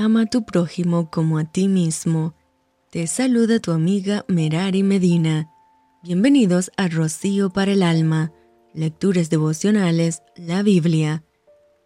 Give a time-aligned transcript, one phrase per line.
[0.00, 2.34] ama a tu prójimo como a ti mismo.
[2.90, 5.50] Te saluda tu amiga Merari Medina.
[6.02, 8.32] Bienvenidos a Rocío para el Alma,
[8.72, 11.22] Lecturas Devocionales, la Biblia.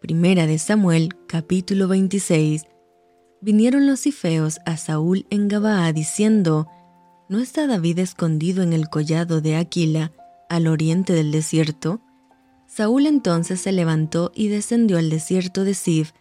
[0.01, 2.63] Primera de Samuel, capítulo 26.
[3.41, 6.69] Vinieron los cifeos a Saúl en Gabaa diciendo,
[7.29, 10.13] ¿No está David escondido en el collado de Aquila,
[10.49, 12.01] al oriente del desierto?
[12.69, 16.13] Saúl entonces se levantó y descendió al desierto de Sif,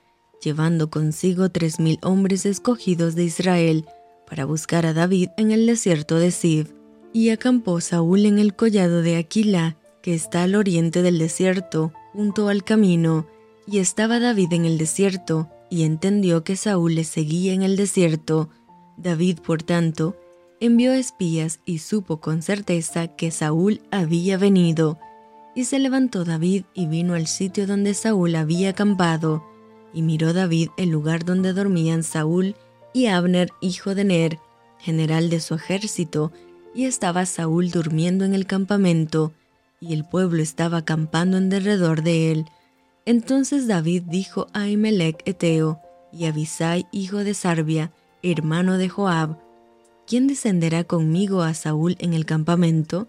[0.43, 3.85] llevando consigo tres mil hombres escogidos de Israel
[4.27, 6.71] para buscar a David en el desierto de Sif.
[7.13, 12.49] Y acampó Saúl en el collado de Aquila, que está al oriente del desierto, junto
[12.49, 13.27] al camino,
[13.67, 18.49] y estaba David en el desierto, y entendió que Saúl le seguía en el desierto.
[18.97, 20.17] David, por tanto,
[20.59, 24.99] envió espías y supo con certeza que Saúl había venido.
[25.55, 29.43] Y se levantó David y vino al sitio donde Saúl había acampado,
[29.93, 32.55] y miró David el lugar donde dormían Saúl
[32.93, 34.39] y Abner, hijo de Ner,
[34.79, 36.31] general de su ejército,
[36.75, 39.33] y estaba Saúl durmiendo en el campamento,
[39.79, 42.45] y el pueblo estaba acampando en derredor de él.
[43.05, 45.79] Entonces David dijo a Ahimelech Eteo
[46.11, 49.37] y a Abisai, hijo de Sarbia, hermano de Joab,
[50.07, 53.07] ¿quién descenderá conmigo a Saúl en el campamento?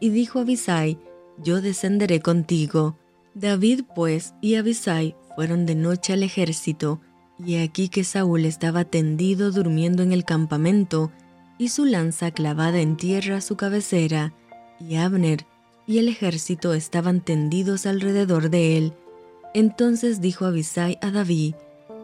[0.00, 0.98] Y dijo Abisai,
[1.38, 2.96] yo descenderé contigo.
[3.34, 7.00] David pues y Abisai fueron de noche al ejército,
[7.38, 11.10] y aquí que Saúl estaba tendido durmiendo en el campamento,
[11.58, 14.34] y su lanza clavada en tierra a su cabecera,
[14.78, 15.46] y Abner
[15.86, 18.92] y el ejército estaban tendidos alrededor de él.
[19.54, 21.54] Entonces dijo Abisai a David,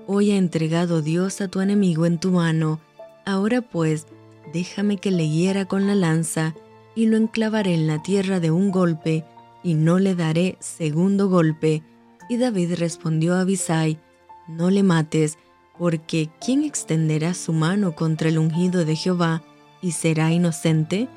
[0.06, 2.80] Hoy ha entregado Dios a tu enemigo en tu mano,
[3.26, 4.06] ahora pues,
[4.54, 6.54] déjame que le hiera con la lanza,
[6.94, 9.24] y lo enclavaré en la tierra de un golpe,
[9.62, 11.82] y no le daré segundo golpe.
[12.28, 13.98] Y David respondió a Abisai,
[14.46, 15.38] No le mates,
[15.78, 19.42] porque ¿quién extenderá su mano contra el ungido de Jehová
[19.80, 21.08] y será inocente?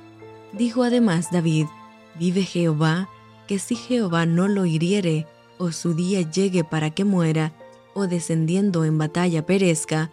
[0.54, 1.66] Dijo además David,
[2.20, 3.10] Vive Jehová,
[3.48, 5.28] que si Jehová no lo hiriere,
[5.58, 7.54] o su día llegue para que muera,
[7.94, 10.12] o descendiendo en batalla perezca,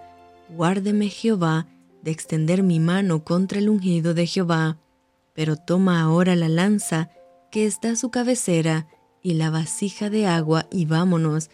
[0.48, 1.66] guárdeme Jehová
[2.02, 4.78] de extender mi mano contra el ungido de Jehová.
[5.34, 7.10] Pero toma ahora la lanza
[7.50, 8.88] que está a su cabecera,
[9.22, 11.50] y la vasija de agua, y vámonos.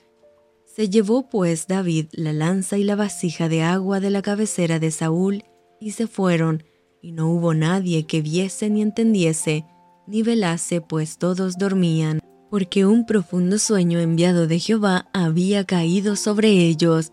[0.64, 4.90] Se llevó pues David la lanza y la vasija de agua de la cabecera de
[4.90, 5.44] Saúl,
[5.80, 6.64] y se fueron,
[7.00, 9.66] y no hubo nadie que viese ni entendiese,
[10.06, 16.48] ni velase, pues todos dormían, porque un profundo sueño enviado de Jehová había caído sobre
[16.48, 17.12] ellos.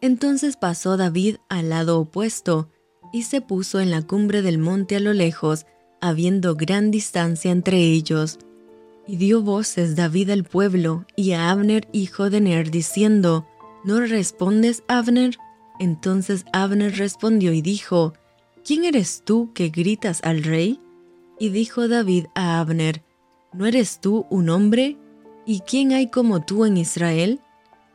[0.00, 2.70] Entonces pasó David al lado opuesto,
[3.12, 5.66] y se puso en la cumbre del monte a lo lejos,
[6.00, 8.38] habiendo gran distancia entre ellos.
[9.06, 13.46] Y dio voces David al pueblo y a Abner hijo de Ner, diciendo,
[13.84, 15.38] ¿No respondes, Abner?
[15.78, 18.12] Entonces Abner respondió y dijo,
[18.64, 20.80] ¿Quién eres tú que gritas al rey?
[21.38, 23.02] Y dijo David a Abner,
[23.52, 24.98] ¿No eres tú un hombre?
[25.46, 27.40] ¿Y quién hay como tú en Israel?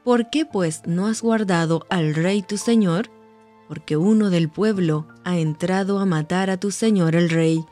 [0.03, 3.11] ¿Por qué pues no has guardado al rey tu señor?
[3.67, 7.63] Porque uno del pueblo ha entrado a matar a tu señor el rey.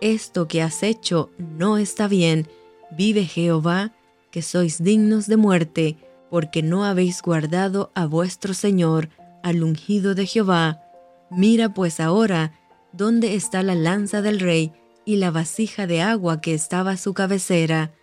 [0.00, 2.48] Esto que has hecho no está bien.
[2.90, 3.92] Vive Jehová,
[4.30, 5.96] que sois dignos de muerte,
[6.30, 9.08] porque no habéis guardado a vuestro Señor,
[9.42, 10.82] al ungido de Jehová.
[11.30, 12.52] Mira pues ahora,
[12.92, 14.72] ¿dónde está la lanza del rey
[15.08, 17.94] y la vasija de agua que estaba a su cabecera.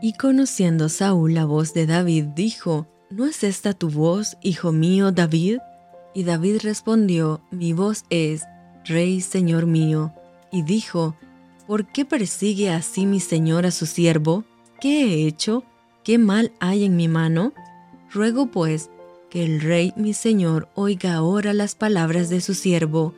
[0.00, 5.12] Y conociendo Saúl la voz de David, dijo, ¿No es esta tu voz, hijo mío
[5.12, 5.58] David?
[6.14, 8.44] Y David respondió, Mi voz es,
[8.86, 10.14] Rey, Señor mío.
[10.50, 11.16] Y dijo,
[11.66, 14.44] ¿Por qué persigue así mi señor a su siervo?
[14.80, 15.64] ¿Qué he hecho?
[16.02, 17.54] ¿Qué mal hay en mi mano?
[18.12, 18.90] Ruego pues
[19.30, 23.14] que el rey mi señor oiga ahora las palabras de su siervo.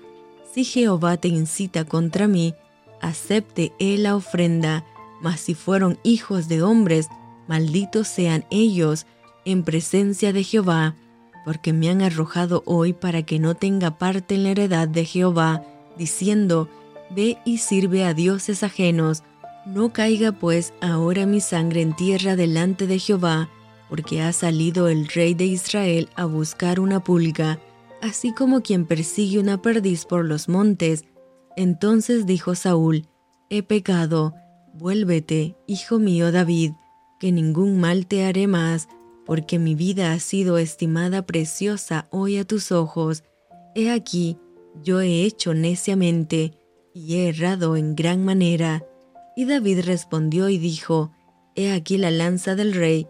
[0.54, 2.54] Si Jehová te incita contra mí,
[3.02, 4.84] acepte él la ofrenda,
[5.20, 7.08] mas si fueron hijos de hombres,
[7.48, 9.06] malditos sean ellos
[9.44, 10.94] en presencia de Jehová,
[11.44, 15.64] porque me han arrojado hoy para que no tenga parte en la heredad de Jehová,
[15.98, 16.68] diciendo,
[17.10, 19.22] Ve y sirve a dioses ajenos,
[19.64, 23.48] no caiga pues ahora mi sangre en tierra delante de Jehová,
[23.88, 27.60] porque ha salido el rey de Israel a buscar una pulga,
[28.02, 31.04] así como quien persigue una perdiz por los montes,
[31.56, 33.08] entonces dijo Saúl,
[33.48, 34.34] He pecado,
[34.74, 36.72] vuélvete, hijo mío David,
[37.18, 38.88] que ningún mal te haré más,
[39.24, 43.24] porque mi vida ha sido estimada preciosa hoy a tus ojos.
[43.74, 44.38] He aquí,
[44.82, 46.52] yo he hecho neciamente,
[46.96, 48.82] y he errado en gran manera.
[49.36, 51.12] Y David respondió y dijo,
[51.54, 53.06] He aquí la lanza del rey,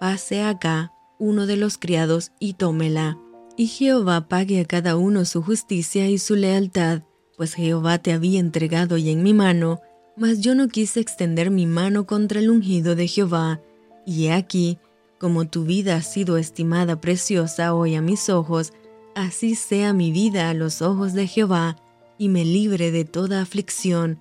[0.00, 3.18] pase acá uno de los criados y tómela.
[3.58, 7.02] y Jehová pague a cada uno su justicia y su lealtad,
[7.36, 9.80] pues Jehová te había entregado y en mi mano,
[10.16, 13.60] mas yo no quise extender mi mano contra el ungido de Jehová.
[14.06, 14.78] Y he aquí,
[15.18, 18.72] como tu vida ha sido estimada preciosa hoy a mis ojos,
[19.14, 21.76] así sea mi vida a los ojos de Jehová,
[22.18, 24.18] y me libre de toda aflicción.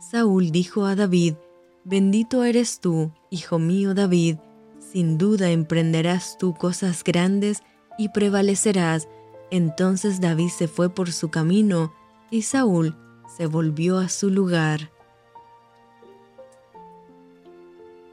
[0.00, 1.34] Saúl dijo a David,
[1.84, 4.36] Bendito eres tú, hijo mío David,
[4.78, 7.62] sin duda emprenderás tú cosas grandes
[7.98, 9.08] y prevalecerás.
[9.50, 11.92] Entonces David se fue por su camino,
[12.30, 12.96] y Saúl
[13.36, 14.90] se volvió a su lugar.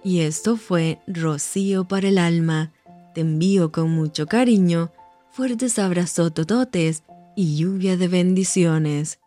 [0.03, 2.71] Y esto fue Rocío para el alma.
[3.13, 4.91] Te envío con mucho cariño,
[5.31, 7.03] fuertes abrazos tototes
[7.35, 9.19] y lluvia de bendiciones.